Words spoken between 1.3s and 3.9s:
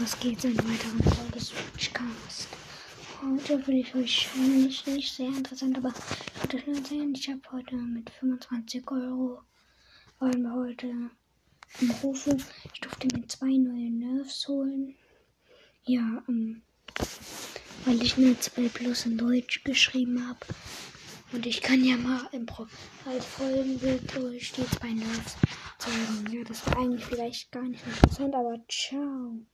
Switchcast? Heute will